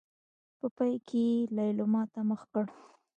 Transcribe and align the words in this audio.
په 0.59 0.67
پای 0.75 0.93
کې 1.07 1.19
يې 1.29 1.39
ليلما 1.55 2.03
ته 2.13 2.19
مخ 2.29 2.41
کړ. 2.51 2.65